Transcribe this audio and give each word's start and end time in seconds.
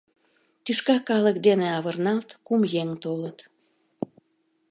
Тӱшка 0.63 0.95
калык 1.09 1.37
дене 1.47 1.67
авырналт, 1.77 2.29
кум 2.45 2.61
еҥ 2.81 2.89
толыт. 3.03 3.37